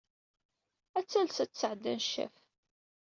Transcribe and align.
Ad 0.97 1.05
tales 1.05 1.37
ad 1.43 1.49
d-tesɛeddi 1.49 1.89
aneccaf. 1.93 2.35